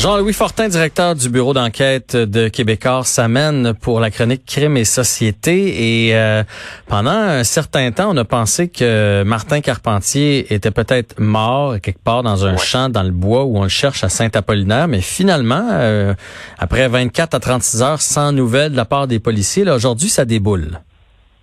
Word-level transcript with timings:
Jean-Louis 0.00 0.32
Fortin, 0.32 0.68
directeur 0.68 1.14
du 1.14 1.28
bureau 1.28 1.52
d'enquête 1.52 2.16
de 2.16 2.48
Québécois, 2.48 3.02
s'amène 3.04 3.74
pour 3.74 4.00
la 4.00 4.10
chronique 4.10 4.46
Crime 4.46 4.78
et 4.78 4.86
Société. 4.86 6.06
Et 6.06 6.16
euh, 6.16 6.42
pendant 6.88 7.10
un 7.10 7.44
certain 7.44 7.92
temps, 7.92 8.08
on 8.10 8.16
a 8.16 8.24
pensé 8.24 8.70
que 8.70 9.22
Martin 9.24 9.60
Carpentier 9.60 10.54
était 10.54 10.70
peut-être 10.70 11.20
mort 11.20 11.74
quelque 11.82 12.02
part 12.02 12.22
dans 12.22 12.46
un 12.46 12.56
champ 12.56 12.88
dans 12.88 13.02
le 13.02 13.10
bois 13.10 13.44
où 13.44 13.58
on 13.58 13.64
le 13.64 13.68
cherche 13.68 14.02
à 14.02 14.08
Saint-Apollinaire. 14.08 14.88
Mais 14.88 15.02
finalement, 15.02 15.68
euh, 15.70 16.14
après 16.58 16.88
24 16.88 17.34
à 17.34 17.38
36 17.38 17.82
heures 17.82 18.00
sans 18.00 18.32
nouvelles 18.32 18.72
de 18.72 18.76
la 18.78 18.86
part 18.86 19.06
des 19.06 19.20
policiers, 19.20 19.70
aujourd'hui, 19.70 20.08
ça 20.08 20.24
déboule 20.24 20.80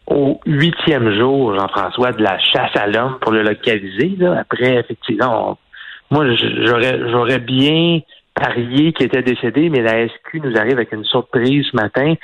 au 0.08 0.39
huitième 0.45 1.16
jour, 1.19 1.53
Jean-François, 1.53 2.13
de 2.13 2.23
la 2.23 2.39
chasse 2.39 2.75
à 2.75 2.88
l'homme 2.88 3.17
pour 3.19 3.33
le 3.33 3.44
localiser. 3.44 4.16
Là. 4.17 4.39
Après, 4.39 4.77
effectivement, 4.77 5.59
moi, 6.09 6.25
j'aurais 6.66 7.11
j'aurais 7.11 7.39
bien 7.39 7.99
parier 8.39 8.93
qui 8.93 9.03
était 9.03 9.21
décédé, 9.21 9.69
mais 9.69 9.81
la 9.81 10.07
SQ 10.07 10.41
nous 10.43 10.57
arrive 10.57 10.73
avec 10.73 10.91
une 10.91 11.05
surprise 11.05 11.65
ce 11.71 11.75
matin 11.75 12.16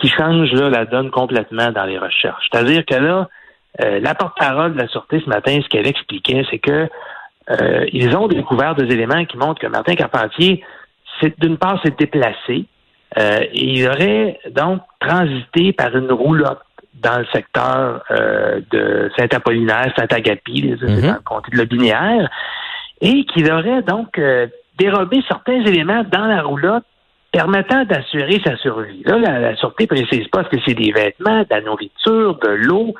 qui 0.00 0.08
change 0.08 0.52
là, 0.52 0.68
la 0.68 0.84
donne 0.84 1.10
complètement 1.10 1.70
dans 1.72 1.84
les 1.84 1.98
recherches. 1.98 2.46
C'est-à-dire 2.50 2.84
que 2.84 2.94
là, 2.94 3.28
euh, 3.82 4.00
la 4.00 4.14
porte-parole 4.14 4.74
de 4.74 4.78
la 4.78 4.88
Sûreté 4.88 5.20
ce 5.24 5.28
matin, 5.28 5.58
ce 5.62 5.68
qu'elle 5.68 5.86
expliquait, 5.86 6.44
c'est 6.50 6.58
que 6.58 6.88
euh, 7.50 7.86
ils 7.92 8.16
ont 8.16 8.28
découvert 8.28 8.74
des 8.74 8.92
éléments 8.92 9.24
qui 9.24 9.36
montrent 9.36 9.60
que 9.60 9.66
Martin 9.66 9.94
Carpentier, 9.94 10.62
c'est 11.20 11.38
d'une 11.40 11.56
part, 11.56 11.80
s'est 11.82 11.94
déplacé. 11.96 12.66
Euh, 13.18 13.40
et 13.52 13.78
il 13.78 13.88
aurait 13.88 14.38
donc 14.50 14.82
transité 15.00 15.72
par 15.72 15.96
une 15.96 16.10
roulotte 16.12 16.60
dans 16.94 17.18
le 17.18 17.26
secteur 17.26 18.02
de 18.70 19.10
Saint-Apollinaire, 19.18 19.92
Saint-Agapi, 19.96 20.62
mm-hmm. 20.62 21.00
dans 21.02 21.12
le 21.12 21.20
comté 21.20 21.50
de 21.52 21.58
Lobinière, 21.58 22.30
et 23.02 23.24
qu'il 23.26 23.52
aurait 23.52 23.82
donc 23.82 24.18
dérober 24.78 25.22
certains 25.28 25.64
éléments 25.64 26.04
dans 26.10 26.26
la 26.26 26.42
roulotte 26.42 26.84
permettant 27.32 27.84
d'assurer 27.84 28.40
sa 28.44 28.56
survie. 28.56 29.02
Là, 29.04 29.18
la, 29.18 29.38
la 29.40 29.56
sûreté 29.56 29.86
précise 29.86 30.26
pas 30.28 30.44
que 30.44 30.56
c'est 30.64 30.74
des 30.74 30.92
vêtements, 30.92 31.40
de 31.40 31.46
la 31.50 31.60
nourriture, 31.60 32.38
de 32.38 32.48
l'eau. 32.48 32.94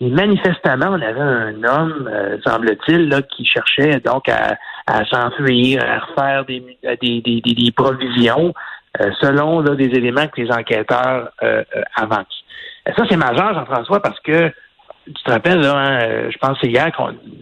Et 0.00 0.08
manifestement, 0.08 0.88
on 0.90 1.00
avait 1.00 1.20
un 1.20 1.62
homme, 1.62 2.10
euh, 2.10 2.38
semble-t-il, 2.44 3.14
qui 3.30 3.44
cherchait 3.44 4.00
donc 4.00 4.28
à, 4.28 4.56
s'enfuir, 5.04 5.84
à 5.84 6.00
refaire 6.00 6.44
des, 6.44 6.78
des, 7.00 7.20
des, 7.20 7.40
des 7.40 7.72
provisions 7.72 8.52
euh, 9.00 9.10
selon 9.20 9.60
là, 9.60 9.74
des 9.74 9.90
éléments 9.96 10.26
que 10.26 10.40
les 10.40 10.50
enquêteurs 10.50 11.30
euh, 11.42 11.62
avancent. 11.94 12.44
Ça, 12.96 13.04
c'est 13.08 13.16
majeur, 13.16 13.54
Jean-François, 13.54 14.00
parce 14.00 14.18
que 14.20 14.50
tu 15.06 15.22
te 15.24 15.30
rappelles, 15.30 15.60
là, 15.60 15.74
hein, 15.76 16.30
je 16.30 16.38
pense 16.38 16.58
c'est 16.60 16.68
hier 16.68 16.90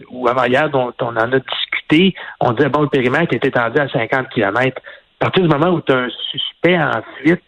ou 0.09 0.27
avant-hier 0.27 0.69
dont 0.69 0.93
on 1.01 1.07
en 1.07 1.31
a 1.31 1.39
discuté 1.39 1.71
on 2.39 2.51
disait, 2.53 2.69
bon, 2.69 2.81
le 2.81 2.87
périmètre 2.87 3.33
est 3.33 3.45
étendu 3.45 3.79
à 3.79 3.87
50 3.89 4.29
km. 4.29 4.81
À 5.19 5.25
partir 5.25 5.43
du 5.43 5.49
moment 5.49 5.71
où 5.71 5.81
tu 5.81 5.91
as 5.91 5.97
un 5.97 6.09
suspect 6.31 6.77
en 6.77 7.01
fuite 7.19 7.43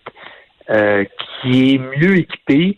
euh, 0.69 1.05
qui 1.41 1.75
est 1.75 1.77
mieux 1.77 2.17
équipé, 2.17 2.77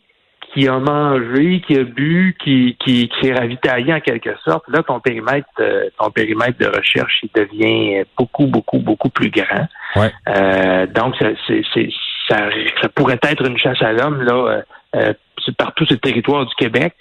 qui 0.54 0.68
a 0.70 0.80
mangé, 0.80 1.62
qui 1.68 1.78
a 1.78 1.84
bu, 1.84 2.38
qui, 2.42 2.78
qui, 2.80 3.10
qui 3.10 3.22
s'est 3.22 3.34
ravitaillé 3.34 3.94
en 3.94 4.00
quelque 4.00 4.38
sorte, 4.46 4.64
là, 4.70 4.84
ton 4.84 5.02
périmètre, 5.02 5.48
euh, 5.60 5.90
ton 6.00 6.10
périmètre 6.12 6.58
de 6.60 6.68
recherche, 6.68 7.20
il 7.24 7.30
devient 7.36 8.06
beaucoup, 8.18 8.48
beaucoup, 8.48 8.80
beaucoup 8.80 9.10
plus 9.10 9.30
grand. 9.30 9.68
Euh, 10.30 10.86
donc, 10.88 11.16
ça, 11.20 11.28
ça, 12.30 12.90
pourrait 12.96 13.20
être 13.22 13.46
une 13.46 13.58
chasse 13.58 13.82
à 13.82 13.92
l'homme, 13.92 14.22
là, 14.22 14.64
partout 15.54 15.86
sur 15.86 15.96
le 15.96 16.00
territoire 16.00 16.46
du 16.46 16.56
Québec. 16.56 16.94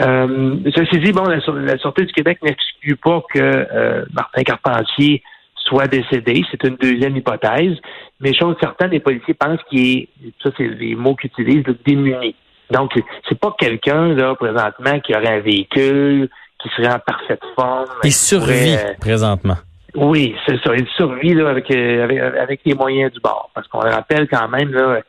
Euh, 0.00 0.56
ceci 0.74 0.98
dit, 1.00 1.12
bon, 1.12 1.24
la, 1.24 1.36
la 1.36 1.78
Sûreté 1.78 2.04
du 2.04 2.12
Québec 2.12 2.38
n'exclut 2.42 2.96
pas 2.96 3.22
que 3.32 3.38
euh, 3.40 4.04
Martin 4.12 4.42
Carpentier 4.42 5.22
soit 5.56 5.86
décédé. 5.86 6.42
C'est 6.50 6.64
une 6.64 6.76
deuxième 6.76 7.16
hypothèse. 7.16 7.76
Mais 8.20 8.34
chose 8.34 8.56
certaine, 8.60 8.90
les 8.90 9.00
policiers 9.00 9.34
pensent 9.34 9.60
qu'il 9.68 9.98
est, 9.98 10.08
ça 10.42 10.50
c'est 10.56 10.66
les 10.68 10.94
mots 10.94 11.14
qu'ils 11.14 11.30
utilisent, 11.30 11.64
démuni. 11.84 12.34
Donc, 12.70 12.92
c'est 13.28 13.38
pas 13.38 13.54
quelqu'un, 13.58 14.14
là, 14.14 14.34
présentement, 14.34 14.98
qui 15.00 15.14
aurait 15.14 15.34
un 15.36 15.40
véhicule, 15.40 16.28
qui 16.62 16.68
serait 16.70 16.92
en 16.92 16.98
parfaite 16.98 17.42
forme. 17.54 17.84
Il 18.02 18.12
survit, 18.12 18.74
euh, 18.74 18.94
présentement. 18.98 19.56
Oui, 19.94 20.34
c'est 20.46 20.58
ça. 20.62 20.74
Il 20.74 20.86
survit, 20.96 21.34
là, 21.34 21.50
avec, 21.50 21.70
euh, 21.70 22.04
avec, 22.04 22.18
avec 22.18 22.60
les 22.64 22.74
moyens 22.74 23.12
du 23.12 23.20
bord. 23.20 23.50
Parce 23.54 23.68
qu'on 23.68 23.82
le 23.82 23.90
rappelle 23.90 24.26
quand 24.26 24.48
même, 24.48 24.72
là, 24.72 25.02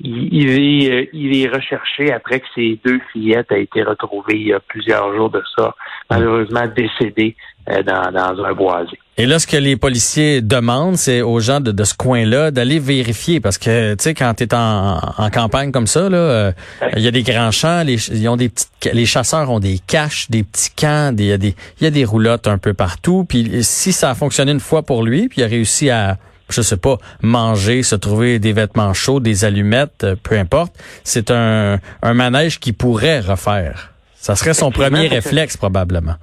il, 0.00 0.48
est, 0.48 0.90
euh, 0.92 1.06
il 1.12 1.36
est 1.42 1.48
recherché 1.48 2.12
après 2.12 2.40
que 2.40 2.46
ses 2.54 2.78
deux 2.84 3.00
fillettes 3.12 3.50
aient 3.50 3.64
été 3.64 3.82
retrouvées 3.82 4.36
il 4.36 4.46
y 4.48 4.52
a 4.52 4.60
plusieurs 4.60 5.14
jours 5.16 5.30
de 5.30 5.42
ça, 5.56 5.74
malheureusement 6.08 6.64
décédées 6.68 7.34
euh, 7.68 7.82
dans, 7.82 8.12
dans 8.12 8.44
un 8.44 8.52
boisé. 8.52 8.96
Et 9.16 9.26
là, 9.26 9.40
ce 9.40 9.48
que 9.48 9.56
les 9.56 9.76
policiers 9.76 10.40
demandent, 10.40 10.96
c'est 10.96 11.22
aux 11.22 11.40
gens 11.40 11.60
de, 11.60 11.72
de 11.72 11.82
ce 11.82 11.94
coin-là 11.94 12.52
d'aller 12.52 12.78
vérifier, 12.78 13.40
parce 13.40 13.58
que 13.58 13.94
tu 13.94 14.04
sais, 14.04 14.14
quand 14.14 14.34
tu 14.34 14.44
es 14.44 14.54
en, 14.54 15.00
en, 15.18 15.30
campagne 15.30 15.72
comme 15.72 15.88
ça, 15.88 16.08
là, 16.08 16.16
euh, 16.16 16.52
il 16.96 17.02
y 17.02 17.08
a 17.08 17.10
des 17.10 17.24
grands 17.24 17.50
champs, 17.50 17.82
les, 17.82 17.96
ils 18.10 18.28
ont 18.28 18.36
des 18.36 18.50
petites, 18.50 18.90
les 18.92 19.06
chasseurs 19.06 19.50
ont 19.50 19.58
des 19.58 19.80
caches, 19.84 20.30
des 20.30 20.44
petits 20.44 20.70
camps, 20.76 21.12
il 21.18 21.24
y 21.24 21.32
a 21.32 21.38
des, 21.38 21.56
il 21.80 21.84
y 21.84 21.86
a 21.88 21.90
des 21.90 22.04
roulottes 22.04 22.46
un 22.46 22.58
peu 22.58 22.72
partout. 22.72 23.26
Puis 23.28 23.64
si 23.64 23.92
ça 23.92 24.10
a 24.10 24.14
fonctionné 24.14 24.52
une 24.52 24.60
fois 24.60 24.84
pour 24.84 25.02
lui, 25.02 25.28
puis 25.28 25.40
il 25.40 25.44
a 25.44 25.48
réussi 25.48 25.90
à 25.90 26.18
je 26.50 26.62
sais 26.62 26.76
pas, 26.76 26.96
manger, 27.22 27.82
se 27.82 27.94
trouver 27.94 28.38
des 28.38 28.52
vêtements 28.52 28.94
chauds, 28.94 29.20
des 29.20 29.44
allumettes, 29.44 30.04
euh, 30.04 30.16
peu 30.22 30.36
importe. 30.36 30.72
C'est 31.04 31.30
un, 31.30 31.78
un 32.02 32.14
manège 32.14 32.58
qui 32.58 32.72
pourrait 32.72 33.20
refaire. 33.20 33.90
Ça 34.14 34.34
serait 34.34 34.54
son 34.54 34.70
premier 34.70 35.06
réflexe, 35.08 35.56
probablement. 35.56 36.16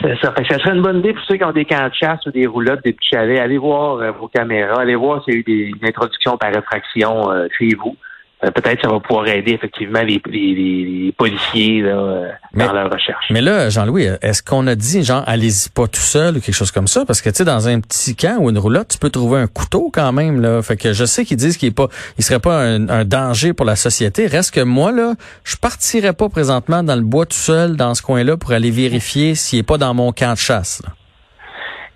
C'est 0.00 0.16
ça. 0.20 0.34
ça 0.48 0.58
serait 0.58 0.74
une 0.74 0.82
bonne 0.82 0.98
idée 0.98 1.14
pour 1.14 1.22
ceux 1.24 1.36
qui 1.36 1.44
ont 1.44 1.52
des 1.52 1.64
camps 1.64 1.88
de 1.88 1.94
chasse 1.94 2.24
ou 2.26 2.30
des 2.30 2.46
roulottes, 2.46 2.84
des 2.84 2.92
petits 2.92 3.08
chalets. 3.12 3.40
Allez 3.40 3.56
voir 3.56 3.96
euh, 3.96 4.10
vos 4.10 4.28
caméras. 4.28 4.80
Allez 4.80 4.94
voir 4.94 5.24
s'il 5.24 5.34
y 5.34 5.36
a 5.36 5.40
eu 5.40 5.42
des, 5.42 5.72
une 5.80 5.88
introduction 5.88 6.36
par 6.36 6.52
réfraction 6.52 7.30
euh, 7.30 7.46
chez 7.58 7.70
vous. 7.74 7.96
Euh, 8.44 8.50
peut-être 8.50 8.82
ça 8.82 8.88
va 8.88 9.00
pouvoir 9.00 9.26
aider 9.28 9.52
effectivement 9.52 10.02
les, 10.02 10.20
les, 10.26 11.14
policiers 11.16 11.80
là, 11.80 11.88
euh, 11.88 12.28
dans 12.52 12.72
leur 12.72 12.92
recherche. 12.92 13.24
Mais 13.30 13.40
là, 13.40 13.70
Jean-Louis, 13.70 14.08
est-ce 14.20 14.42
qu'on 14.42 14.66
a 14.66 14.74
dit, 14.74 15.02
genre, 15.02 15.24
allez-y 15.26 15.70
pas 15.70 15.86
tout 15.86 16.00
seul 16.00 16.36
ou 16.36 16.40
quelque 16.40 16.54
chose 16.54 16.70
comme 16.70 16.86
ça? 16.86 17.06
Parce 17.06 17.22
que, 17.22 17.30
tu 17.30 17.36
sais, 17.36 17.44
dans 17.46 17.66
un 17.66 17.80
petit 17.80 18.14
camp 18.14 18.36
ou 18.40 18.50
une 18.50 18.58
roulotte, 18.58 18.88
tu 18.88 18.98
peux 18.98 19.08
trouver 19.08 19.40
un 19.40 19.46
couteau 19.46 19.90
quand 19.90 20.12
même, 20.12 20.42
là. 20.42 20.60
Fait 20.60 20.76
que 20.76 20.92
je 20.92 21.06
sais 21.06 21.24
qu'ils 21.24 21.38
disent 21.38 21.56
qu'il 21.56 21.68
est 21.68 21.74
pas, 21.74 21.88
il 22.18 22.24
serait 22.24 22.38
pas 22.38 22.60
un, 22.60 23.04
danger 23.06 23.54
pour 23.54 23.64
la 23.64 23.76
société. 23.76 24.26
Reste 24.26 24.52
que 24.52 24.60
moi, 24.60 24.92
là, 24.92 25.14
je 25.44 25.56
partirais 25.56 26.12
pas 26.12 26.28
présentement 26.28 26.82
dans 26.82 26.96
le 26.96 27.02
bois 27.02 27.24
tout 27.24 27.36
seul, 27.36 27.76
dans 27.76 27.94
ce 27.94 28.02
coin-là, 28.02 28.36
pour 28.36 28.52
aller 28.52 28.70
vérifier 28.70 29.34
s'il 29.34 29.60
est 29.60 29.62
pas 29.62 29.78
dans 29.78 29.94
mon 29.94 30.12
camp 30.12 30.32
de 30.32 30.38
chasse, 30.38 30.82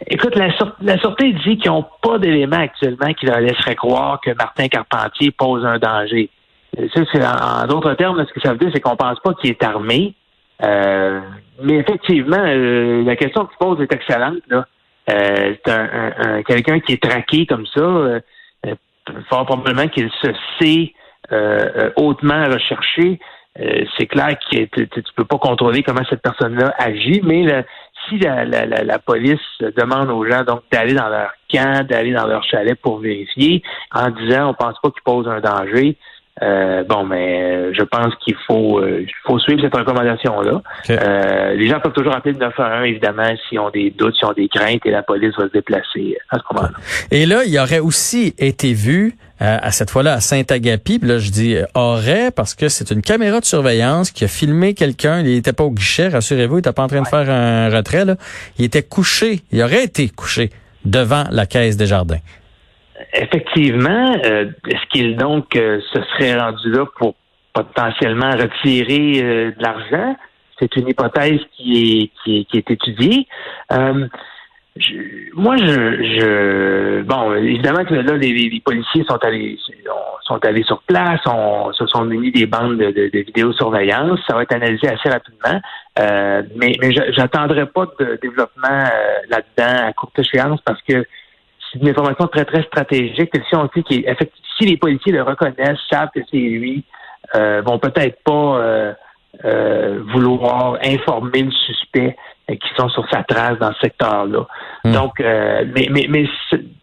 Écoute, 0.06 0.34
la, 0.34 0.48
la 0.80 0.98
Sûreté 0.98 1.32
dit 1.44 1.58
qu'ils 1.58 1.70
n'ont 1.70 1.86
pas 2.02 2.18
d'éléments 2.18 2.56
actuellement 2.56 3.12
qui 3.12 3.26
leur 3.26 3.40
laisseraient 3.40 3.74
croire 3.74 4.20
que 4.20 4.30
Martin 4.30 4.68
Carpentier 4.68 5.30
pose 5.30 5.64
un 5.64 5.78
danger. 5.78 6.30
Ça, 6.94 7.02
c'est, 7.12 7.24
en, 7.24 7.66
d'autres 7.66 7.94
termes, 7.94 8.24
ce 8.26 8.32
que 8.32 8.40
ça 8.40 8.52
veut 8.52 8.58
dire, 8.58 8.70
c'est 8.72 8.80
qu'on 8.80 8.96
pense 8.96 9.18
pas 9.20 9.34
qu'il 9.34 9.50
est 9.50 9.62
armé. 9.62 10.14
Euh, 10.62 11.20
mais 11.62 11.74
effectivement, 11.74 12.38
euh, 12.38 13.04
la 13.04 13.16
question 13.16 13.44
que 13.44 13.52
tu 13.52 13.58
poses 13.58 13.80
est 13.80 13.92
excellente. 13.92 14.42
Là. 14.48 14.66
Euh, 15.10 15.54
c'est 15.64 15.72
un, 15.72 16.42
quelqu'un 16.42 16.80
qui 16.80 16.92
est 16.92 17.02
traqué 17.02 17.46
comme 17.46 17.66
ça. 17.66 17.80
Euh, 17.80 18.20
fort 19.28 19.46
probablement 19.46 19.88
qu'il 19.88 20.10
se 20.22 20.28
sait 20.60 20.94
hautement 21.96 22.44
recherché. 22.44 23.18
c'est 23.96 24.06
clair 24.06 24.36
que 24.38 24.64
tu, 24.64 24.88
tu, 24.88 25.02
peux 25.16 25.24
pas 25.24 25.38
contrôler 25.38 25.82
comment 25.82 26.02
cette 26.08 26.22
personne-là 26.22 26.74
agit, 26.78 27.20
mais 27.22 27.64
si 28.10 28.18
la, 28.18 28.98
police 28.98 29.38
demande 29.60 30.10
aux 30.10 30.26
gens 30.26 30.44
donc 30.44 30.62
d'aller 30.70 30.94
dans 30.94 31.08
leur 31.08 31.30
camp, 31.50 31.86
d'aller 31.86 32.12
dans 32.12 32.26
leur 32.26 32.44
chalet 32.44 32.78
pour 32.78 32.98
vérifier, 32.98 33.62
en 33.94 34.10
disant 34.10 34.50
on 34.50 34.54
pense 34.54 34.78
pas 34.82 34.90
qu'il 34.90 35.02
pose 35.02 35.28
un 35.28 35.40
danger, 35.40 35.96
euh, 36.42 36.84
bon, 36.84 37.04
mais 37.04 37.42
euh, 37.42 37.72
je 37.74 37.82
pense 37.82 38.14
qu'il 38.24 38.34
faut, 38.46 38.78
euh, 38.78 39.04
faut 39.26 39.38
suivre 39.38 39.60
cette 39.62 39.74
recommandation-là. 39.74 40.62
les 41.54 41.68
gens 41.68 41.80
peuvent 41.80 41.92
toujours 41.92 42.14
appeler 42.14 42.32
le 42.32 42.40
911, 42.40 42.86
évidemment, 42.86 43.28
s'ils 43.48 43.58
ont 43.58 43.70
des 43.70 43.90
doutes, 43.90 44.14
s'ils 44.16 44.26
ont 44.26 44.32
des 44.32 44.48
craintes, 44.48 44.86
et 44.86 44.90
la 44.90 45.02
police 45.02 45.34
va 45.36 45.48
se 45.48 45.52
déplacer 45.52 46.16
à 46.30 46.38
ce 46.38 46.42
moment-là. 46.52 46.72
Et 47.10 47.26
là, 47.26 47.44
il 47.44 47.58
aurait 47.58 47.80
aussi 47.80 48.34
été 48.38 48.72
vu 48.72 49.16
à 49.38 49.70
cette 49.70 49.88
fois-là 49.88 50.14
à 50.14 50.20
Saint-Agapi. 50.20 50.98
Là, 51.02 51.18
je 51.18 51.30
dis 51.30 51.56
aurait 51.74 52.30
parce 52.30 52.54
que 52.54 52.68
c'est 52.68 52.90
une 52.90 53.00
caméra 53.00 53.40
de 53.40 53.46
surveillance 53.46 54.10
qui 54.10 54.24
a 54.24 54.28
filmé 54.28 54.74
quelqu'un. 54.74 55.20
Il 55.20 55.34
n'était 55.34 55.54
pas 55.54 55.64
au 55.64 55.70
guichet, 55.70 56.08
rassurez-vous. 56.08 56.56
Il 56.56 56.58
n'était 56.58 56.72
pas 56.72 56.82
en 56.82 56.88
train 56.88 57.00
de 57.00 57.08
faire 57.08 57.30
un 57.30 57.70
retrait. 57.70 58.04
Là. 58.04 58.16
Il 58.58 58.66
était 58.66 58.82
couché. 58.82 59.40
Il 59.50 59.62
aurait 59.62 59.84
été 59.84 60.10
couché 60.10 60.50
devant 60.84 61.24
la 61.30 61.46
caisse 61.46 61.78
des 61.78 61.86
jardins. 61.86 62.18
Effectivement, 63.12 64.12
est-ce 64.14 64.86
qu'il 64.90 65.16
donc 65.16 65.46
se 65.54 66.02
serait 66.12 66.38
rendu 66.38 66.70
là 66.70 66.86
pour 66.98 67.14
potentiellement 67.52 68.30
retirer 68.30 69.22
de 69.22 69.62
l'argent? 69.62 70.16
C'est 70.58 70.76
une 70.76 70.88
hypothèse 70.88 71.40
qui 71.56 72.10
est, 72.24 72.46
qui 72.50 72.58
est, 72.58 72.70
étudiée. 72.70 73.26
moi, 75.34 75.56
je, 75.56 75.64
je, 75.64 77.02
bon, 77.02 77.34
évidemment 77.34 77.84
que 77.84 77.94
là, 77.94 78.16
les, 78.16 78.60
policiers 78.64 79.04
sont 79.08 79.18
allés, 79.24 79.58
sont 80.30 80.44
allés 80.44 80.62
sur 80.62 80.80
place, 80.82 81.20
on, 81.26 81.72
se 81.72 81.86
sont 81.86 82.04
munis 82.04 82.30
des 82.30 82.46
bandes 82.46 82.78
de, 82.78 82.86
de, 82.86 83.10
de 83.12 83.18
vidéosurveillance. 83.18 84.20
Ça 84.28 84.34
va 84.34 84.42
être 84.42 84.54
analysé 84.54 84.88
assez 84.88 85.08
rapidement. 85.08 85.60
Euh, 85.98 86.42
mais 86.56 86.76
mais 86.80 86.92
j'attendrai 86.92 87.66
pas 87.66 87.86
de 87.98 88.18
développement 88.22 88.68
euh, 88.68 89.18
là-dedans 89.28 89.88
à 89.88 89.92
courte 89.92 90.18
échéance 90.18 90.60
parce 90.64 90.80
que 90.82 91.04
c'est 91.72 91.80
une 91.80 91.88
information 91.88 92.26
très, 92.26 92.44
très 92.44 92.62
stratégique. 92.62 93.30
Si 93.48 93.56
on 93.56 93.68
sait 93.74 93.82
qu'il 93.82 94.04
si 94.58 94.66
les 94.66 94.76
policiers 94.76 95.12
le 95.12 95.22
reconnaissent, 95.22 95.78
savent 95.90 96.10
que 96.14 96.20
c'est 96.30 96.36
lui, 96.36 96.84
euh, 97.34 97.62
vont 97.64 97.78
peut-être 97.78 98.22
pas 98.24 98.32
euh, 98.58 98.92
euh, 99.44 100.02
vouloir 100.12 100.78
informer 100.82 101.42
le 101.42 101.52
suspect 101.52 102.16
qui 102.48 102.68
sont 102.76 102.88
sur 102.88 103.08
sa 103.10 103.22
trace 103.22 103.58
dans 103.60 103.72
ce 103.74 103.80
secteur-là. 103.80 104.44
Hmm. 104.84 104.92
Donc, 104.92 105.20
mais, 105.20 105.86
mais, 105.88 106.06
mais 106.08 106.24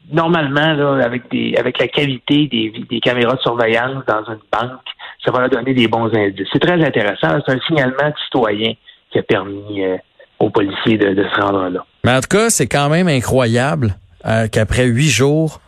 normalement, 0.09 0.73
là, 0.73 1.03
avec 1.03 1.29
des 1.29 1.55
avec 1.57 1.77
la 1.77 1.89
qualité 1.89 2.47
des, 2.47 2.85
des 2.89 2.99
caméras 3.01 3.35
de 3.35 3.41
surveillance 3.41 4.05
dans 4.07 4.23
une 4.31 4.39
banque, 4.49 4.79
ça 5.25 5.31
va 5.31 5.41
leur 5.41 5.49
donner 5.49 5.73
des 5.73 5.87
bons 5.87 6.13
indices. 6.15 6.47
C'est 6.53 6.59
très 6.59 6.81
intéressant. 6.81 7.37
C'est 7.45 7.53
un 7.53 7.59
signalement 7.67 8.13
citoyen 8.25 8.73
qui 9.11 9.19
a 9.19 9.23
permis 9.23 9.83
euh, 9.83 9.97
aux 10.39 10.49
policiers 10.49 10.97
de, 10.97 11.23
se 11.23 11.41
rendre 11.41 11.69
là. 11.69 11.85
Mais 12.03 12.13
en 12.13 12.21
tout 12.21 12.29
cas, 12.29 12.49
c'est 12.49 12.67
quand 12.67 12.89
même 12.89 13.07
incroyable 13.07 13.95
euh, 14.27 14.47
qu'après 14.47 14.85
huit 14.85 15.09
jours, 15.09 15.61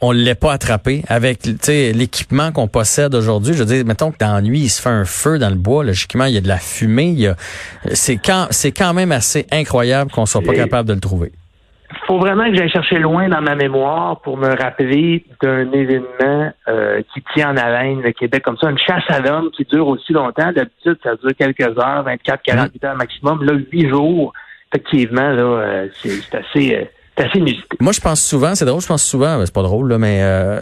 on 0.00 0.12
ne 0.12 0.18
l'ait 0.18 0.36
pas 0.36 0.52
attrapé 0.52 1.02
avec 1.08 1.44
l'équipement 1.44 2.52
qu'on 2.52 2.68
possède 2.68 3.14
aujourd'hui. 3.14 3.54
Je 3.54 3.58
veux 3.58 3.64
dire, 3.64 3.84
mettons 3.84 4.12
que 4.12 4.18
dans 4.18 4.34
la 4.34 4.42
nuit, 4.42 4.60
il 4.60 4.68
se 4.68 4.80
fait 4.80 4.88
un 4.88 5.04
feu 5.04 5.38
dans 5.38 5.50
le 5.50 5.56
bois, 5.56 5.82
logiquement, 5.82 6.26
il 6.26 6.34
y 6.34 6.38
a 6.38 6.40
de 6.40 6.48
la 6.48 6.58
fumée. 6.58 7.32
C'est 7.92 8.16
quand, 8.16 8.48
quand 8.76 8.94
même 8.94 9.10
assez 9.10 9.46
incroyable 9.50 10.12
qu'on 10.12 10.24
soit 10.24 10.42
pas 10.42 10.54
capable 10.54 10.88
de 10.88 10.94
le 10.94 11.00
trouver 11.00 11.32
faut 12.08 12.18
vraiment 12.18 12.50
que 12.50 12.56
j'aille 12.56 12.70
chercher 12.70 12.98
loin 12.98 13.28
dans 13.28 13.42
ma 13.42 13.54
mémoire 13.54 14.20
pour 14.22 14.38
me 14.38 14.48
rappeler 14.48 15.24
d'un 15.42 15.70
événement 15.72 16.52
euh, 16.66 17.02
qui 17.12 17.22
tient 17.34 17.50
en 17.50 17.56
haleine 17.56 18.00
le 18.00 18.12
Québec 18.12 18.42
comme 18.42 18.56
ça, 18.56 18.70
une 18.70 18.78
chasse 18.78 19.04
à 19.08 19.20
l'homme 19.20 19.50
qui 19.50 19.64
dure 19.64 19.86
aussi 19.88 20.14
longtemps. 20.14 20.50
D'habitude, 20.52 20.98
ça 21.02 21.16
dure 21.16 21.36
quelques 21.38 21.78
heures, 21.78 22.02
24, 22.04 22.42
48 22.42 22.84
heures 22.84 22.96
maximum. 22.96 23.44
Là, 23.44 23.52
huit 23.70 23.88
jours, 23.90 24.32
effectivement, 24.72 25.30
là, 25.30 25.42
euh, 25.42 25.88
c'est 25.92 26.34
assez. 26.34 26.76
Euh, 26.76 26.84
moi, 27.80 27.92
je 27.92 28.00
pense 28.00 28.20
souvent, 28.22 28.54
c'est 28.54 28.64
drôle, 28.64 28.80
je 28.80 28.86
pense 28.86 29.04
souvent, 29.04 29.44
c'est 29.44 29.54
pas 29.54 29.62
drôle, 29.62 29.88
là, 29.88 29.98
mais 29.98 30.18
euh, 30.22 30.60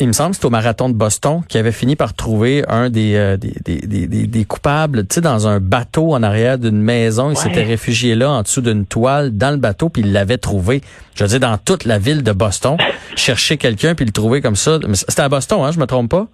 il 0.00 0.08
me 0.08 0.12
semble 0.12 0.30
que 0.30 0.36
c'est 0.36 0.44
au 0.44 0.50
marathon 0.50 0.88
de 0.88 0.94
Boston 0.94 1.42
qui 1.48 1.58
avait 1.58 1.72
fini 1.72 1.96
par 1.96 2.14
trouver 2.14 2.64
un 2.68 2.90
des, 2.90 3.14
euh, 3.16 3.36
des, 3.36 3.54
des, 3.64 4.06
des, 4.06 4.26
des, 4.26 4.44
coupables, 4.44 5.06
tu 5.06 5.16
sais, 5.16 5.20
dans 5.20 5.46
un 5.46 5.60
bateau 5.60 6.14
en 6.14 6.22
arrière 6.22 6.58
d'une 6.58 6.80
maison. 6.80 7.30
Il 7.30 7.36
s'était 7.36 7.62
réfugié 7.62 8.14
là, 8.14 8.30
en 8.30 8.42
dessous 8.42 8.60
d'une 8.60 8.86
toile, 8.86 9.36
dans 9.36 9.50
le 9.50 9.56
bateau, 9.56 9.88
puis 9.88 10.02
il 10.02 10.12
l'avait 10.12 10.38
trouvé. 10.38 10.80
Je 11.14 11.24
veux 11.24 11.28
dire, 11.28 11.40
dans 11.40 11.58
toute 11.58 11.84
la 11.84 11.98
ville 11.98 12.22
de 12.22 12.32
Boston, 12.32 12.76
chercher 13.16 13.56
quelqu'un, 13.56 13.94
puis 13.94 14.04
le 14.04 14.12
trouver 14.12 14.40
comme 14.40 14.56
ça. 14.56 14.78
C'était 14.92 15.22
à 15.22 15.28
Boston, 15.28 15.60
hein, 15.62 15.70
je 15.72 15.78
me 15.78 15.86
trompe 15.86 16.10
pas? 16.10 16.26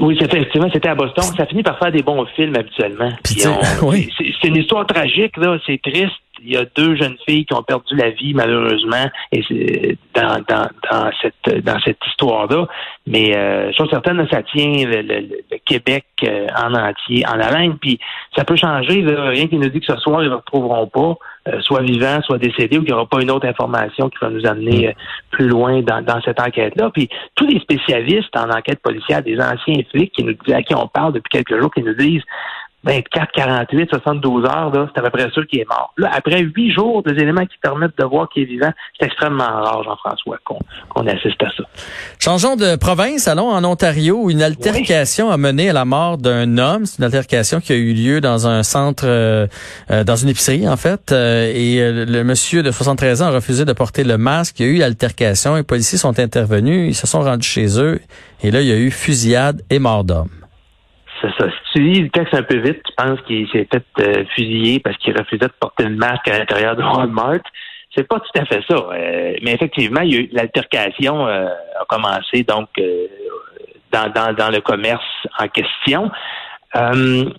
Oui, 0.00 0.18
effectivement, 0.20 0.68
c'était 0.72 0.88
à 0.88 0.94
Boston. 0.94 1.24
Ça 1.36 1.46
finit 1.46 1.62
par 1.62 1.78
faire 1.78 1.92
des 1.92 2.02
bons 2.02 2.24
films 2.34 2.56
habituellement. 2.56 3.10
C'est 3.24 4.48
une 4.48 4.56
histoire 4.56 4.86
tragique, 4.86 5.36
là. 5.36 5.56
C'est 5.66 5.80
triste 5.80 6.23
il 6.42 6.52
y 6.52 6.56
a 6.56 6.64
deux 6.76 6.96
jeunes 6.96 7.16
filles 7.26 7.44
qui 7.46 7.54
ont 7.54 7.62
perdu 7.62 7.94
la 7.96 8.10
vie 8.10 8.34
malheureusement 8.34 9.10
et 9.32 9.96
dans, 10.14 10.42
dans, 10.48 10.68
dans 10.90 11.10
cette 11.20 11.64
dans 11.64 11.78
cette 11.80 11.98
histoire-là. 12.06 12.66
Mais 13.06 13.36
euh, 13.36 13.68
je 13.68 13.72
suis 13.74 13.90
certaine 13.90 14.26
ça 14.30 14.42
tient 14.42 14.84
le, 14.86 15.58
Québec 15.64 16.04
euh, 16.24 16.46
en 16.56 16.74
entier 16.74 17.24
en 17.26 17.40
haleine. 17.40 17.76
Puis 17.78 17.98
ça 18.36 18.44
peut 18.44 18.56
changer. 18.56 19.04
rien 19.04 19.46
qui 19.46 19.56
nous 19.56 19.68
dit 19.68 19.80
que 19.80 19.86
ce 19.86 19.96
soir 19.98 20.22
ils 20.22 20.30
ne 20.30 20.34
retrouveront 20.34 20.86
pas, 20.86 21.16
euh, 21.48 21.60
soit 21.60 21.82
vivants, 21.82 22.20
soit 22.22 22.38
décédés, 22.38 22.78
ou 22.78 22.80
qu'il 22.80 22.94
n'y 22.94 22.94
aura 22.94 23.06
pas 23.06 23.20
une 23.20 23.30
autre 23.30 23.46
information 23.46 24.08
qui 24.08 24.16
va 24.20 24.30
nous 24.30 24.46
amener 24.46 24.86
mm. 24.86 24.90
euh, 24.90 24.92
plus 25.30 25.48
loin 25.48 25.82
dans, 25.82 26.02
dans 26.02 26.20
cette 26.22 26.40
enquête-là. 26.40 26.90
Puis 26.90 27.08
tous 27.34 27.46
les 27.46 27.60
spécialistes 27.60 28.34
en 28.36 28.50
enquête 28.50 28.80
policière, 28.80 29.22
des 29.22 29.38
anciens 29.38 29.82
flics 29.90 30.12
qui 30.12 30.24
nous 30.24 30.34
à 30.54 30.62
qui 30.62 30.74
on 30.74 30.88
parle 30.88 31.12
depuis 31.12 31.30
quelques 31.30 31.60
jours, 31.60 31.72
qui 31.72 31.82
nous 31.82 31.94
disent 31.94 32.22
24, 32.84 33.32
48, 33.32 33.88
72 33.90 34.44
heures, 34.44 34.70
là, 34.70 34.88
c'est 34.92 35.00
à 35.00 35.02
peu 35.02 35.10
près 35.10 35.30
sûr 35.30 35.46
qu'il 35.46 35.60
est 35.60 35.68
mort. 35.68 35.92
Là, 35.96 36.10
après 36.14 36.40
huit 36.40 36.72
jours, 36.72 37.02
des 37.02 37.12
éléments 37.12 37.46
qui 37.46 37.56
permettent 37.62 37.96
de 37.98 38.04
voir 38.04 38.28
qu'il 38.28 38.42
est 38.42 38.46
vivant, 38.46 38.70
c'est 38.98 39.06
extrêmement 39.06 39.44
rare, 39.44 39.82
Jean-François, 39.84 40.38
qu'on 40.44 41.06
assiste 41.06 41.42
à 41.42 41.50
ça. 41.56 41.64
Changeons 42.20 42.56
de 42.56 42.76
province, 42.76 43.26
allons 43.26 43.48
en 43.48 43.64
Ontario, 43.64 44.20
où 44.22 44.30
une 44.30 44.42
altercation 44.42 45.30
a 45.30 45.36
mené 45.36 45.70
à 45.70 45.72
la 45.72 45.84
mort 45.84 46.18
d'un 46.18 46.58
homme. 46.58 46.84
C'est 46.84 46.98
une 46.98 47.04
altercation 47.04 47.60
qui 47.60 47.72
a 47.72 47.76
eu 47.76 47.94
lieu 47.94 48.20
dans 48.20 48.46
un 48.46 48.62
centre, 48.62 49.04
euh, 49.06 49.46
euh, 49.90 50.04
dans 50.04 50.16
une 50.16 50.28
épicerie, 50.28 50.68
en 50.68 50.76
fait. 50.76 51.12
Euh, 51.12 51.50
et 51.54 52.06
le 52.06 52.22
monsieur 52.22 52.62
de 52.62 52.70
73 52.70 53.22
ans 53.22 53.26
a 53.26 53.30
refusé 53.30 53.64
de 53.64 53.72
porter 53.72 54.04
le 54.04 54.18
masque. 54.18 54.60
Il 54.60 54.66
y 54.66 54.68
a 54.68 54.72
eu 54.72 54.82
altercation. 54.82 55.56
Les 55.56 55.62
policiers 55.62 55.98
sont 55.98 56.18
intervenus. 56.18 56.88
Ils 56.88 56.94
se 56.94 57.06
sont 57.06 57.20
rendus 57.20 57.48
chez 57.48 57.80
eux. 57.80 58.00
Et 58.42 58.50
là, 58.50 58.60
il 58.60 58.66
y 58.66 58.72
a 58.72 58.76
eu 58.76 58.90
fusillade 58.90 59.62
et 59.70 59.78
mort 59.78 60.04
d'homme. 60.04 60.43
C'est 61.24 61.42
ça. 61.42 61.50
Si 61.50 61.72
tu 61.72 61.82
lis 61.82 62.02
le 62.02 62.10
texte 62.10 62.34
un 62.34 62.42
peu 62.42 62.58
vite, 62.58 62.82
tu 62.84 62.92
penses 62.96 63.20
qu'il 63.22 63.48
s'est 63.48 63.64
peut-être 63.64 63.86
euh, 64.00 64.24
fusillé 64.34 64.78
parce 64.80 64.96
qu'il 64.98 65.16
refusait 65.16 65.46
de 65.46 65.52
porter 65.58 65.84
le 65.84 65.96
masque 65.96 66.28
à 66.28 66.38
l'intérieur 66.38 66.76
de 66.76 66.82
Walmart. 66.82 67.40
C'est 67.94 68.06
pas 68.06 68.20
tout 68.20 68.38
à 68.38 68.44
fait 68.44 68.62
ça. 68.68 68.76
Euh, 68.76 69.34
mais 69.42 69.54
effectivement, 69.54 70.02
l'altercation 70.32 71.26
euh, 71.26 71.46
a 71.80 71.84
commencé 71.88 72.42
donc 72.42 72.68
dans, 73.92 74.10
dans, 74.10 74.34
dans 74.34 74.50
le 74.50 74.60
commerce 74.60 75.04
en 75.38 75.48
question. 75.48 76.10
Euh, 76.76 77.30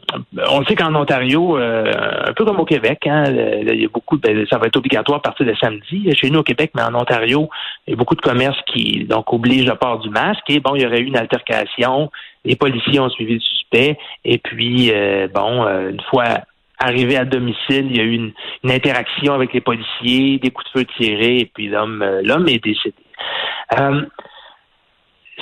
on 0.50 0.64
sait 0.64 0.76
qu'en 0.76 0.96
Ontario, 0.96 1.58
euh, 1.58 1.92
un 2.26 2.34
peu 2.34 2.46
comme 2.46 2.60
au 2.60 2.66
Québec, 2.66 3.06
hein, 3.06 3.26
il 3.28 3.82
y 3.82 3.86
a 3.86 3.90
beaucoup, 3.90 4.18
ben, 4.18 4.46
ça 4.50 4.58
va 4.58 4.68
être 4.68 4.78
obligatoire 4.78 5.18
à 5.18 5.22
partir 5.22 5.46
de 5.46 5.54
samedi. 5.56 6.10
Chez 6.16 6.30
nous 6.30 6.40
au 6.40 6.44
Québec, 6.44 6.72
mais 6.74 6.84
en 6.84 6.96
Ontario, 6.96 7.50
il 7.86 7.92
y 7.92 7.94
a 7.94 7.98
beaucoup 7.98 8.16
de 8.16 8.22
commerces 8.22 8.60
qui 8.68 9.04
donc 9.04 9.34
obligent 9.34 9.68
le 9.68 9.76
port 9.76 10.00
du 10.00 10.10
masque. 10.10 10.50
Et 10.50 10.62
bon, 10.62 10.76
il 10.76 10.84
y 10.84 10.86
aurait 10.86 11.02
eu 11.02 11.06
une 11.06 11.18
altercation. 11.18 12.10
Les 12.46 12.56
policiers 12.56 13.00
ont 13.00 13.10
suivi 13.10 13.36
le 13.36 13.40
suspect. 13.40 13.98
Et 14.24 14.38
puis, 14.38 14.92
euh, 14.94 15.28
bon, 15.34 15.68
une 15.68 16.02
fois 16.10 16.42
arrivé 16.80 17.18
à 17.18 17.26
domicile, 17.26 17.88
il 17.90 17.98
y 17.98 18.00
a 18.00 18.04
eu 18.04 18.14
une, 18.14 18.34
interaction 18.70 19.34
avec 19.34 19.54
les 19.54 19.62
policiers, 19.62 20.40
des 20.40 20.52
coups 20.52 20.72
de 20.74 20.80
feu 20.80 20.86
tirés, 20.98 21.38
et 21.38 21.46
puis 21.46 21.68
l'homme, 21.68 22.04
l'homme 22.24 22.48
est 22.48 22.64
décédé. 22.64 22.96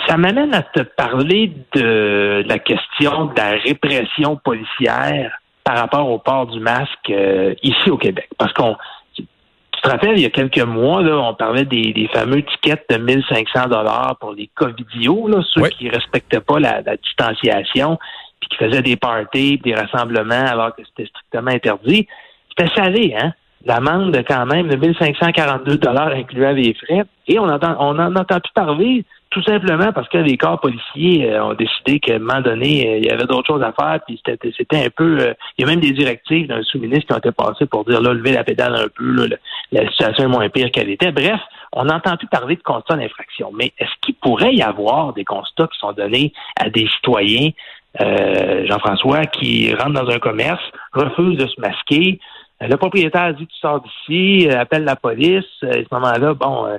Ça 0.08 0.18
m'amène 0.18 0.54
à 0.54 0.64
te 0.64 0.82
parler 0.82 1.52
de 1.74 2.44
la 2.48 2.60
question 2.60 3.26
de 3.26 3.38
la 3.38 3.52
répression 3.52 4.36
policière 4.38 5.40
par 5.64 5.78
rapport 5.78 6.10
au 6.10 6.18
port 6.18 6.48
du 6.48 6.60
masque 6.60 7.10
euh, 7.10 7.54
ici 7.64 7.90
au 7.90 7.98
Québec. 7.98 8.28
Parce 8.38 8.52
qu'on, 8.54 8.76
te 9.84 9.90
rappelles, 9.90 10.18
il 10.18 10.22
y 10.22 10.26
a 10.26 10.30
quelques 10.30 10.64
mois, 10.64 11.02
là, 11.02 11.18
on 11.18 11.34
parlait 11.34 11.66
des, 11.66 12.10
fameux 12.14 12.42
tickets 12.42 12.86
de 12.90 12.98
1500 12.98 13.68
dollars 13.68 14.18
pour 14.20 14.34
les 14.34 14.50
covidios, 14.56 15.28
là, 15.28 15.42
ceux 15.48 15.68
qui 15.70 15.90
respectaient 15.90 16.40
pas 16.40 16.60
la, 16.60 16.82
distanciation, 16.98 18.00
puis 18.40 18.50
qui 18.50 18.58
faisaient 18.58 18.82
des 18.82 18.96
parties, 18.96 19.58
des 19.58 19.76
rassemblements 19.76 20.46
alors 20.46 20.76
que 20.76 20.84
c'était 20.86 21.10
strictement 21.10 21.52
interdit. 21.52 22.08
C'était 22.50 22.74
salé, 22.76 23.16
hein? 23.20 23.34
L'amende 23.66 24.24
quand 24.28 24.46
même 24.46 24.68
de 24.68 24.76
1542 24.76 25.78
dollars 25.78 26.10
incluant 26.10 26.52
les 26.52 26.74
frais. 26.74 27.04
Et 27.28 27.40
on 27.40 27.48
entend, 27.48 27.76
on 27.80 27.98
en 27.98 28.14
entend 28.16 28.40
plus 28.42 28.52
parler 28.54 29.06
tout 29.34 29.42
simplement 29.42 29.92
parce 29.92 30.08
que 30.10 30.20
les 30.20 30.38
corps 30.38 30.60
policiers 30.62 31.32
euh, 31.32 31.44
ont 31.44 31.54
décidé 31.56 32.00
qu'à 32.00 32.16
un 32.16 32.20
moment 32.20 32.42
donné, 32.42 32.88
euh, 32.88 32.98
il 33.00 33.06
y 33.06 33.10
avait 33.10 33.26
d'autres 33.26 33.48
choses 33.48 33.64
à 33.64 33.74
faire, 33.74 34.00
puis 34.06 34.22
c'était 34.24 34.86
un 34.86 34.90
peu... 34.96 35.18
Euh, 35.20 35.34
il 35.58 35.62
y 35.62 35.68
a 35.68 35.68
même 35.68 35.80
des 35.80 35.92
directives 35.92 36.48
d'un 36.48 36.62
sous-ministre 36.62 37.08
qui 37.08 37.14
ont 37.14 37.18
été 37.18 37.32
passées 37.32 37.66
pour 37.66 37.84
dire, 37.84 38.00
là, 38.00 38.14
lever 38.14 38.32
la 38.32 38.44
pédale 38.44 38.76
un 38.76 38.88
peu, 38.96 39.28
la 39.72 39.90
situation 39.90 40.26
est 40.26 40.28
moins 40.28 40.50
pire 40.50 40.70
qu'elle 40.70 40.92
était. 40.92 41.12
Bref, 41.12 41.40
on 41.72 41.86
n'entend 41.86 42.16
plus 42.16 42.28
parler 42.28 42.56
de 42.56 42.62
constats 42.62 42.96
d'infraction. 42.96 43.52
Mais 43.56 43.74
est-ce 43.80 43.90
qu'il 44.02 44.14
pourrait 44.16 44.54
y 44.54 44.62
avoir 44.62 45.14
des 45.14 45.26
constats 45.26 45.68
qui 45.68 45.80
sont 45.80 45.94
donnés 45.94 46.32
à 46.56 46.70
des 46.70 46.88
citoyens, 46.88 47.50
Jean-François, 48.00 49.26
qui 49.26 49.74
rentrent 49.74 50.00
dans 50.00 50.10
un 50.12 50.20
commerce, 50.20 50.64
refusent 50.94 51.38
de 51.38 51.48
se 51.48 51.60
masquer, 51.60 52.20
le 52.62 52.78
propriétaire 52.78 53.34
dit 53.34 53.48
tu 53.48 53.58
sors 53.58 53.82
d'ici, 53.82 54.48
appelle 54.50 54.84
la 54.84 54.96
police, 54.96 55.46
à 55.64 55.74
ce 55.74 55.88
moment-là, 55.92 56.34
bon 56.34 56.68
euh, 56.68 56.78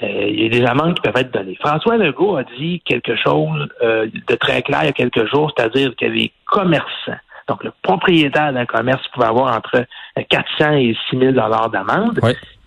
il 0.00 0.42
y 0.42 0.46
a 0.46 0.48
des 0.48 0.64
amendes 0.64 0.94
qui 0.94 1.02
peuvent 1.02 1.16
être 1.16 1.32
données. 1.32 1.56
François 1.60 1.96
Legault 1.96 2.36
a 2.36 2.44
dit 2.58 2.80
quelque 2.84 3.16
chose 3.16 3.68
euh, 3.82 4.06
de 4.26 4.34
très 4.34 4.62
clair 4.62 4.80
il 4.82 4.86
y 4.86 4.90
a 4.90 4.92
quelques 4.92 5.26
jours, 5.30 5.52
c'est-à-dire 5.56 5.94
que 5.96 6.06
les 6.06 6.32
commerçants, 6.46 7.18
donc 7.48 7.62
le 7.62 7.72
propriétaire 7.82 8.52
d'un 8.52 8.66
commerce 8.66 9.06
pouvait 9.08 9.26
avoir 9.26 9.56
entre 9.56 9.84
400 10.28 10.72
et 10.72 10.96
6 11.10 11.18
000 11.18 11.32
dollars 11.32 11.70
d'amende, 11.70 12.18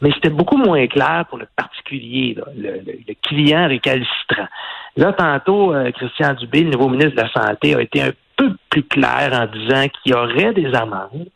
mais 0.01 0.12
c'était 0.13 0.29
beaucoup 0.29 0.57
moins 0.57 0.86
clair 0.88 1.25
pour 1.29 1.39
le 1.39 1.48
particulier, 1.55 2.38
le, 2.55 3.13
client 3.24 3.67
récalcitrant. 3.67 4.48
Là, 4.96 5.13
tantôt, 5.13 5.74
euh, 5.74 5.91
Christian 5.91 6.34
Dubé, 6.34 6.63
le 6.63 6.72
nouveau 6.72 6.89
ministre 6.89 7.15
de 7.15 7.22
la 7.22 7.31
Santé, 7.31 7.75
a 7.75 7.81
été 7.81 8.01
un 8.01 8.12
peu 8.36 8.55
plus 8.69 8.84
clair 8.84 9.31
en 9.34 9.48
disant 9.48 9.88
qu'il 9.89 10.12
y 10.12 10.15
aurait 10.15 10.53
des 10.53 10.74
amendes, 10.74 11.27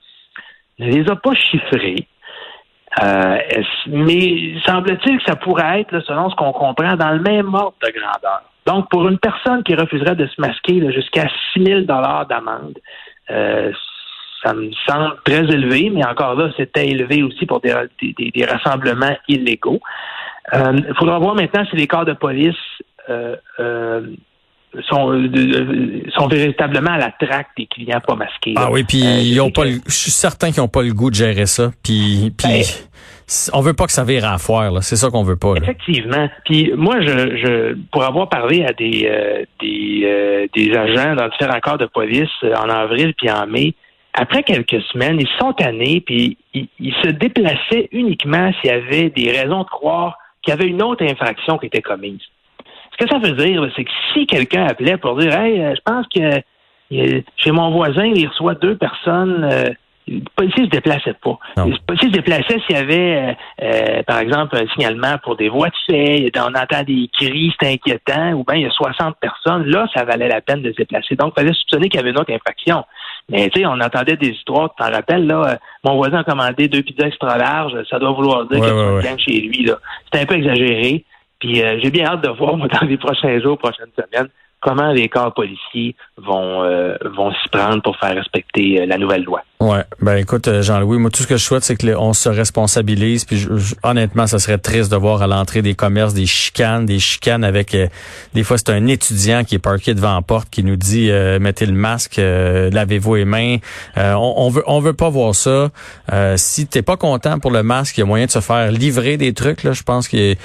ne 0.79 0.91
les 0.91 1.09
a 1.09 1.15
pas 1.15 1.33
chiffrées, 1.33 2.07
Euh, 3.01 3.37
mais 3.87 4.59
semble-t-il 4.65 5.17
que 5.17 5.23
ça 5.25 5.35
pourrait 5.35 5.81
être, 5.81 6.01
selon 6.01 6.29
ce 6.29 6.35
qu'on 6.35 6.51
comprend, 6.51 6.95
dans 6.95 7.11
le 7.11 7.21
même 7.21 7.53
ordre 7.53 7.75
de 7.81 7.91
grandeur. 7.91 8.43
Donc, 8.65 8.89
pour 8.89 9.07
une 9.07 9.17
personne 9.17 9.63
qui 9.63 9.75
refuserait 9.75 10.15
de 10.15 10.27
se 10.27 10.39
masquer 10.39 10.91
jusqu'à 10.91 11.27
6 11.53 11.63
000 11.63 11.81
d'amende, 11.81 12.77
euh, 13.29 13.71
ça 14.43 14.53
me 14.53 14.71
semble 14.87 15.15
très 15.23 15.43
élevé, 15.43 15.89
mais 15.89 16.05
encore 16.05 16.35
là, 16.35 16.49
c'était 16.57 16.87
élevé 16.87 17.23
aussi 17.23 17.45
pour 17.45 17.61
des, 17.61 17.73
des, 18.01 18.45
rassemblements 18.45 19.15
illégaux. 19.27 19.79
Il 20.53 20.59
euh, 20.59 20.93
faudra 20.95 21.19
voir 21.19 21.35
maintenant 21.35 21.63
si 21.69 21.75
les 21.75 21.87
corps 21.87 22.05
de 22.05 22.13
police 22.13 22.55
euh, 23.09 23.35
euh, 24.75 24.81
sont, 24.87 25.11
sont 26.15 26.27
véritablement 26.27 26.91
à 26.91 26.97
la 26.97 27.11
traque 27.11 27.47
des 27.57 27.65
clients 27.65 28.01
pas 28.05 28.15
masqués. 28.15 28.53
Ah 28.55 28.69
oui, 28.71 28.83
puis 28.83 28.99
ils 28.99 29.39
ont 29.39 29.51
pas. 29.51 29.65
je 29.65 29.91
suis 29.91 30.11
certain 30.11 30.51
qu'ils 30.51 30.61
n'ont 30.61 30.67
pas 30.67 30.83
le 30.83 30.93
goût 30.93 31.09
de 31.09 31.15
gérer 31.15 31.45
ça. 31.45 31.71
Puis, 31.83 32.31
puis 32.37 32.47
ben, 32.47 32.63
on 33.53 33.61
veut 33.61 33.73
pas 33.73 33.85
que 33.85 33.93
ça 33.93 34.03
vire 34.03 34.25
à 34.25 34.37
foire. 34.37 34.83
C'est 34.83 34.95
ça 34.95 35.09
qu'on 35.09 35.23
veut 35.23 35.37
pas. 35.37 35.55
Effectivement. 35.55 36.29
Puis 36.45 36.71
moi, 36.75 37.01
je, 37.01 37.37
je 37.37 37.77
pour 37.91 38.03
avoir 38.03 38.29
parlé 38.29 38.63
à 38.63 38.73
des 38.73 39.09
des, 39.59 40.49
des 40.53 40.75
agents 40.75 41.15
dans 41.15 41.27
différents 41.29 41.59
corps 41.59 41.77
de 41.77 41.85
police 41.85 42.29
en 42.43 42.69
avril 42.69 43.13
puis 43.17 43.29
en 43.29 43.47
mai, 43.47 43.73
après 44.13 44.43
quelques 44.43 44.81
semaines, 44.91 45.19
ils 45.19 45.39
sont 45.39 45.53
tannés, 45.53 46.01
puis 46.01 46.37
ils, 46.53 46.93
se 47.01 47.09
déplaçaient 47.09 47.87
uniquement 47.91 48.51
s'il 48.59 48.69
y 48.69 48.73
avait 48.73 49.09
des 49.09 49.31
raisons 49.31 49.63
de 49.63 49.69
croire 49.69 50.17
qu'il 50.41 50.51
y 50.51 50.53
avait 50.53 50.67
une 50.67 50.81
autre 50.81 51.03
infraction 51.05 51.57
qui 51.57 51.67
était 51.67 51.81
commise. 51.81 52.21
Que 53.01 53.07
ça 53.09 53.17
veut 53.17 53.31
dire, 53.31 53.67
c'est 53.75 53.83
que 53.83 53.91
si 54.13 54.27
quelqu'un 54.27 54.65
appelait 54.65 54.97
pour 54.97 55.17
dire 55.17 55.33
Hey, 55.35 55.59
euh, 55.59 55.73
je 55.75 55.81
pense 55.83 56.05
que 56.13 56.43
chez 57.37 57.51
mon 57.51 57.71
voisin, 57.71 58.05
il 58.05 58.27
reçoit 58.27 58.53
deux 58.53 58.75
personnes 58.75 59.43
euh, 59.51 59.69
le 60.07 60.21
policier 60.35 60.65
se 60.65 60.69
déplaçait 60.69 61.15
pas. 61.21 61.37
Le 61.57 61.77
policier 61.85 62.09
se 62.09 62.13
déplaçait 62.13 62.59
s'il 62.65 62.75
y 62.75 62.79
avait, 62.79 63.15
euh, 63.15 63.33
euh, 63.63 64.03
par 64.03 64.19
exemple, 64.19 64.57
un 64.57 64.67
signalement 64.73 65.17
pour 65.23 65.35
des 65.35 65.49
voies 65.49 65.69
de 65.69 65.75
fait, 65.93 66.31
on 66.37 66.53
entend 66.55 66.83
des 66.83 67.09
cris, 67.13 67.53
c'est 67.59 67.73
inquiétant, 67.73 68.31
ou 68.33 68.43
bien 68.43 68.55
il 68.55 68.61
y 68.63 68.65
a 68.65 68.71
60 68.71 69.15
personnes, 69.19 69.65
là, 69.67 69.87
ça 69.95 70.03
valait 70.03 70.27
la 70.27 70.41
peine 70.41 70.61
de 70.61 70.71
se 70.71 70.77
déplacer. 70.77 71.15
Donc, 71.15 71.33
il 71.35 71.41
fallait 71.41 71.53
soupçonner 71.53 71.89
qu'il 71.89 71.99
y 71.99 72.03
avait 72.03 72.11
une 72.11 72.19
autre 72.19 72.33
infraction. 72.33 72.83
Mais 73.29 73.49
tu 73.49 73.61
sais, 73.61 73.65
on 73.65 73.79
entendait 73.79 74.17
des 74.17 74.29
histoires, 74.29 74.73
tu 74.75 74.83
t'en 74.83 74.91
rappelles, 74.91 75.27
là, 75.27 75.41
euh, 75.45 75.55
mon 75.83 75.95
voisin 75.95 76.19
a 76.19 76.23
commandé 76.23 76.67
deux 76.67 76.81
pizzas 76.81 77.07
extra 77.07 77.37
larges, 77.37 77.77
ça 77.89 77.99
doit 77.99 78.11
vouloir 78.11 78.45
dire 78.45 78.59
qu'il 78.59 78.67
y 78.67 78.69
a 78.69 78.93
ouais, 78.93 79.17
chez 79.17 79.39
lui. 79.39 79.65
là. 79.65 79.75
C'était 80.05 80.23
un 80.23 80.25
peu 80.25 80.35
exagéré. 80.35 81.05
Puis 81.41 81.55
j'ai 81.55 81.89
bien 81.89 82.05
hâte 82.05 82.23
de 82.23 82.29
voir, 82.29 82.55
moi, 82.55 82.67
dans 82.81 82.87
les 82.87 82.97
prochains 82.97 83.39
jours, 83.41 83.57
prochaines 83.57 83.91
semaines, 83.97 84.29
comment 84.61 84.91
les 84.91 85.09
corps 85.09 85.33
policiers 85.33 85.95
vont 86.15 86.63
euh, 86.63 86.95
vont 87.03 87.33
s'y 87.33 87.49
prendre 87.49 87.81
pour 87.81 87.97
faire 87.97 88.15
respecter 88.15 88.81
euh, 88.81 88.85
la 88.85 88.97
nouvelle 88.97 89.23
loi. 89.23 89.43
Ouais, 89.61 89.83
ben 90.01 90.17
écoute 90.17 90.47
euh, 90.47 90.63
Jean-Louis, 90.63 90.97
moi 90.97 91.11
tout 91.11 91.21
ce 91.21 91.27
que 91.27 91.37
je 91.37 91.43
souhaite 91.43 91.63
c'est 91.63 91.75
que 91.75 91.95
on 91.95 92.13
se 92.13 92.29
responsabilise 92.29 93.25
puis 93.25 93.45
honnêtement, 93.83 94.25
ça 94.25 94.39
serait 94.39 94.57
triste 94.57 94.91
de 94.91 94.95
voir 94.95 95.21
à 95.21 95.27
l'entrée 95.27 95.61
des 95.61 95.75
commerces 95.75 96.15
des 96.15 96.25
chicanes, 96.25 96.87
des 96.87 96.97
chicanes 96.97 97.43
avec 97.43 97.77
des 98.33 98.43
fois 98.43 98.57
c'est 98.57 98.71
un 98.71 98.87
étudiant 98.87 99.43
qui 99.43 99.53
est 99.53 99.59
parqué 99.59 99.93
devant 99.93 100.15
la 100.15 100.23
porte 100.23 100.49
qui 100.49 100.63
nous 100.63 100.77
dit 100.77 101.11
mettez 101.39 101.67
le 101.67 101.73
masque, 101.73 102.15
lavez-vous 102.17 103.15
les 103.15 103.25
mains. 103.25 103.57
On, 103.97 104.33
on, 104.37 104.49
veut 104.49 104.63
on 104.65 104.79
veut 104.79 104.93
pas 104.93 105.09
voir 105.09 105.35
ça. 105.35 105.69
si 106.37 106.65
t'es 106.65 106.81
pas 106.81 106.97
content 106.97 107.37
pour 107.37 107.51
le 107.51 107.61
masque, 107.61 107.97
il 107.97 107.99
y 107.99 108.03
a 108.03 108.07
moyen 108.07 108.25
de 108.25 108.31
se 108.31 108.39
faire 108.39 108.71
livrer 108.71 109.17
des 109.17 109.33
trucs 109.33 109.61
là, 109.63 109.73
je 109.73 109.83
pense 109.83 110.07
que 110.07 110.35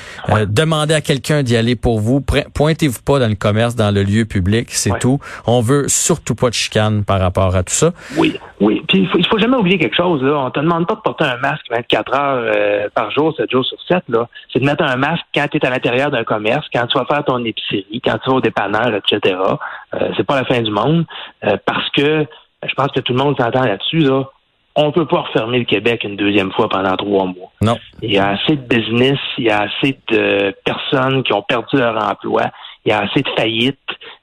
demander 0.45 0.93
à 0.93 1.01
quelqu'un 1.01 1.43
d'y 1.43 1.57
aller 1.57 1.75
pour 1.75 2.01
vous, 2.01 2.21
pointez-vous 2.21 3.01
pas 3.03 3.19
dans 3.19 3.29
le 3.29 3.35
commerce 3.35 3.77
dans 3.77 3.95
le 3.95 4.03
lieu 4.03 4.27
public, 4.27 4.69
c'est 4.73 4.99
tout. 4.99 5.21
On 5.47 5.63
veut 5.63 5.89
surtout 5.89 6.35
pas 6.35 6.51
de 6.51 6.55
chicane 6.55 7.03
par 7.03 7.19
rapport 7.21 7.57
à 7.57 7.63
tout 7.63 7.73
ça. 7.73 7.93
Oui, 8.19 8.39
oui. 8.61 8.83
Puis 8.89 9.06
il 9.07 9.25
faut, 9.25 9.31
faut 9.31 9.39
jamais 9.39 9.57
oublier 9.57 9.79
quelque 9.79 9.97
chose. 9.97 10.23
Là. 10.23 10.39
On 10.39 10.51
te 10.51 10.61
demande 10.61 10.87
pas 10.87 10.95
de 10.95 11.01
porter 11.01 11.25
un 11.25 11.37
masque 11.39 11.65
24 11.71 12.15
heures 12.15 12.53
euh, 12.55 12.89
par 12.95 13.11
jour, 13.11 13.35
7 13.37 13.51
jours 13.51 13.65
sur 13.65 13.79
7. 13.89 14.05
Là. 14.09 14.29
C'est 14.53 14.61
de 14.61 14.65
mettre 14.65 14.85
un 14.85 14.97
masque 14.97 15.25
quand 15.35 15.47
tu 15.49 15.59
es 15.59 15.67
à 15.67 15.71
l'intérieur 15.71 16.11
d'un 16.11 16.25
commerce, 16.25 16.67
quand 16.73 16.87
tu 16.87 16.99
vas 16.99 17.05
faire 17.07 17.25
ton 17.25 17.45
épicerie, 17.45 18.01
quand 18.05 18.19
tu 18.19 18.31
vas 18.31 18.37
au 18.37 18.41
dépanneur, 18.41 18.95
etc. 18.95 19.37
Euh, 19.95 20.11
c'est 20.17 20.27
pas 20.27 20.37
la 20.37 20.45
fin 20.45 20.61
du 20.61 20.71
monde. 20.71 21.05
Euh, 21.45 21.57
parce 21.65 21.89
que 21.91 22.27
je 22.67 22.75
pense 22.75 22.89
que 22.89 23.01
tout 23.01 23.13
le 23.13 23.23
monde 23.23 23.37
s'entend 23.39 23.65
là-dessus. 23.65 23.99
Là 23.99 24.25
on 24.77 24.93
peut 24.93 25.07
pas 25.07 25.23
refermer 25.23 25.59
le 25.59 25.65
Québec 25.65 26.05
une 26.05 26.17
deuxième 26.17 26.53
fois 26.53 26.69
pendant 26.69 26.95
trois 26.97 27.25
mois. 27.25 27.51
Non. 27.63 27.79
Il 28.03 28.13
y 28.13 28.19
a 28.19 28.29
assez 28.29 28.57
de 28.57 28.63
business, 28.63 29.19
il 29.39 29.45
y 29.45 29.51
a 29.51 29.63
assez 29.63 29.99
de 30.09 30.55
personnes 30.65 31.23
qui 31.23 31.33
ont 31.33 31.43
perdu 31.43 31.79
leur 31.79 31.97
emploi, 31.97 32.45
il 32.85 32.91
y 32.91 32.93
a 32.93 33.01
assez 33.01 33.23
de 33.23 33.29
faillites 33.37 33.79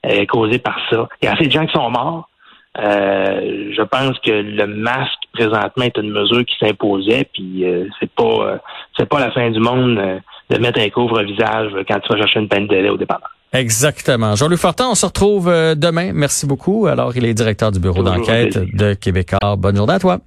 euh, 0.05 0.25
causées 0.25 0.59
par 0.59 0.77
ça, 0.91 1.09
il 1.21 1.25
y 1.25 1.27
a 1.27 1.33
assez 1.33 1.47
de 1.47 1.51
gens 1.51 1.65
qui 1.65 1.73
sont 1.73 1.89
morts. 1.89 2.29
Euh, 2.79 3.71
je 3.75 3.81
pense 3.83 4.17
que 4.19 4.31
le 4.31 4.65
masque 4.65 5.19
présentement 5.33 5.83
est 5.83 5.97
une 5.97 6.11
mesure 6.11 6.43
qui 6.45 6.55
s'imposait, 6.59 7.27
puis 7.31 7.65
euh, 7.65 7.85
c'est 7.99 8.09
pas 8.09 8.59
c'est 8.97 9.07
pas 9.07 9.19
la 9.19 9.31
fin 9.31 9.49
du 9.51 9.59
monde 9.59 10.01
de 10.49 10.57
mettre 10.57 10.79
un 10.79 10.89
couvre-visage 10.89 11.71
quand 11.87 11.99
tu 11.99 12.13
vas 12.13 12.17
chercher 12.17 12.39
une 12.39 12.49
peine 12.49 12.67
de 12.67 12.75
lait 12.75 12.89
au 12.89 12.97
départ. 12.97 13.21
Exactement. 13.53 14.35
Jean-Luc 14.35 14.57
Fortin, 14.57 14.87
on 14.89 14.95
se 14.95 15.05
retrouve 15.05 15.45
demain. 15.45 16.11
Merci 16.13 16.47
beaucoup. 16.47 16.87
Alors, 16.87 17.15
il 17.15 17.23
est 17.25 17.35
directeur 17.35 17.71
du 17.71 17.79
bureau 17.79 18.01
d'enquête 18.01 18.57
de 18.75 18.95
Québécois. 18.95 19.55
Bonne 19.55 19.75
journée 19.75 19.93
à 19.93 19.99
toi. 19.99 20.19